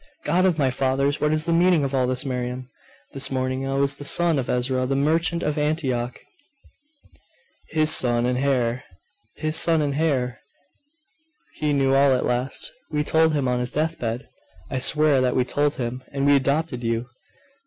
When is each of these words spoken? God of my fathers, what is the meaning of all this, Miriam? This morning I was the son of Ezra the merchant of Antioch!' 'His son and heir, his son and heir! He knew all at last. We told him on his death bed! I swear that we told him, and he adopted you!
God 0.23 0.45
of 0.47 0.57
my 0.57 0.71
fathers, 0.71 1.21
what 1.21 1.31
is 1.31 1.45
the 1.45 1.53
meaning 1.53 1.83
of 1.83 1.93
all 1.93 2.07
this, 2.07 2.25
Miriam? 2.25 2.67
This 3.13 3.29
morning 3.29 3.67
I 3.67 3.75
was 3.75 3.97
the 3.97 4.03
son 4.03 4.39
of 4.39 4.49
Ezra 4.49 4.87
the 4.87 4.95
merchant 4.95 5.43
of 5.43 5.59
Antioch!' 5.59 6.19
'His 7.69 7.91
son 7.91 8.25
and 8.25 8.35
heir, 8.39 8.83
his 9.35 9.55
son 9.55 9.79
and 9.79 9.93
heir! 9.93 10.39
He 11.53 11.71
knew 11.71 11.93
all 11.93 12.13
at 12.13 12.25
last. 12.25 12.71
We 12.89 13.03
told 13.03 13.33
him 13.33 13.47
on 13.47 13.59
his 13.59 13.69
death 13.69 13.99
bed! 13.99 14.27
I 14.71 14.79
swear 14.79 15.21
that 15.21 15.35
we 15.35 15.45
told 15.45 15.75
him, 15.75 16.01
and 16.11 16.27
he 16.27 16.35
adopted 16.35 16.83
you! 16.83 17.07